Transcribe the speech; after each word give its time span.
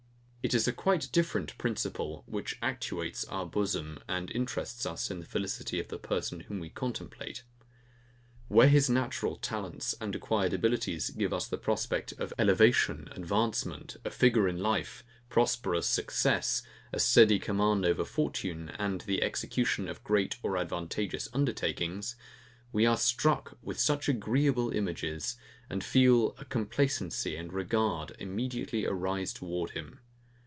It 0.43 0.55
is 0.55 0.67
a 0.67 0.73
quite 0.73 1.09
different 1.11 1.55
principle, 1.59 2.23
which 2.25 2.57
actuates 2.63 3.23
our 3.25 3.45
bosom, 3.45 3.99
and 4.09 4.31
interests 4.31 4.87
us 4.87 5.11
in 5.11 5.19
the 5.19 5.25
felicity 5.27 5.79
of 5.79 5.89
the 5.89 5.99
person 5.99 6.39
whom 6.39 6.59
we 6.59 6.71
contemplate. 6.71 7.43
Where 8.47 8.67
his 8.67 8.89
natural 8.89 9.35
talents 9.35 9.93
and 10.01 10.15
acquired 10.15 10.51
abilities 10.53 11.11
give 11.11 11.31
us 11.31 11.45
the 11.47 11.59
prospect 11.59 12.13
of 12.13 12.33
elevation, 12.39 13.07
advancement, 13.11 13.97
a 14.03 14.09
figure 14.09 14.47
in 14.47 14.57
life, 14.57 15.03
prosperous 15.29 15.85
success, 15.85 16.63
a 16.91 16.99
steady 16.99 17.37
command 17.37 17.85
over 17.85 18.03
fortune, 18.03 18.69
and 18.79 19.01
the 19.01 19.21
execution 19.21 19.87
of 19.87 20.03
great 20.03 20.37
or 20.41 20.57
advantageous 20.57 21.29
undertakings; 21.33 22.15
we 22.71 22.83
are 22.87 22.97
struck 22.97 23.59
with 23.61 23.79
such 23.79 24.09
agreeable 24.09 24.71
images, 24.71 25.37
and 25.69 25.83
feel 25.83 26.33
a 26.39 26.45
complacency 26.45 27.35
and 27.35 27.53
regard 27.53 28.13
immediately 28.17 28.87
arise 28.87 29.33
towards 29.33 29.73
him. 29.73 29.99